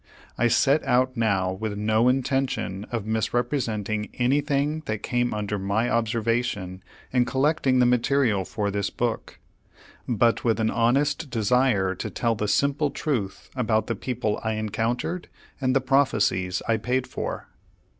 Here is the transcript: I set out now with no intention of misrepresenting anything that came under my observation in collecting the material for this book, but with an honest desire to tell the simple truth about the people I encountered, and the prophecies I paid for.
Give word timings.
I 0.35 0.47
set 0.47 0.83
out 0.83 1.15
now 1.15 1.51
with 1.53 1.77
no 1.77 2.09
intention 2.09 2.85
of 2.85 3.05
misrepresenting 3.05 4.09
anything 4.15 4.81
that 4.87 5.03
came 5.03 5.31
under 5.31 5.59
my 5.59 5.91
observation 5.91 6.81
in 7.13 7.23
collecting 7.23 7.77
the 7.77 7.85
material 7.85 8.43
for 8.43 8.71
this 8.71 8.89
book, 8.89 9.37
but 10.07 10.43
with 10.43 10.59
an 10.59 10.71
honest 10.71 11.29
desire 11.29 11.93
to 11.93 12.09
tell 12.09 12.33
the 12.33 12.47
simple 12.47 12.89
truth 12.89 13.51
about 13.55 13.85
the 13.85 13.93
people 13.95 14.41
I 14.43 14.53
encountered, 14.53 15.27
and 15.61 15.75
the 15.75 15.81
prophecies 15.81 16.63
I 16.67 16.77
paid 16.77 17.05
for. 17.05 17.49